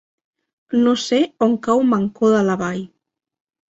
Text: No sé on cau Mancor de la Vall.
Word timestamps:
No 0.85 0.93
sé 1.03 1.21
on 1.49 1.55
cau 1.69 1.87
Mancor 1.93 2.37
de 2.41 2.45
la 2.53 2.61
Vall. 2.67 2.87